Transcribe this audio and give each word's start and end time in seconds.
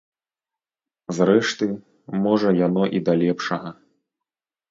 Зрэшты, 1.17 1.67
можа 2.23 2.49
яно 2.67 2.83
і 3.01 3.01
да 3.09 3.13
лепшага. 3.21 3.69